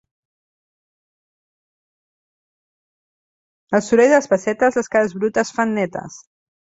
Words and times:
El 3.79 3.83
soroll 3.89 4.09
de 4.13 4.17
les 4.17 4.29
pessetes, 4.33 4.81
les 4.81 4.93
cares 4.97 5.17
brutes 5.19 5.53
fan 5.59 5.77
netes. 5.81 6.23